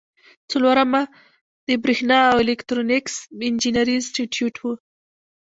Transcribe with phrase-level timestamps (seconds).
[0.51, 1.01] څلورمه
[1.67, 3.15] د بریښنا او الکترونیکس
[3.47, 4.63] انجینری انسټیټیوټ و.